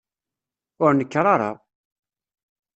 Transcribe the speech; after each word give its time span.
Ur 0.83 0.91
nekker 0.95 1.25
ara! 1.33 1.51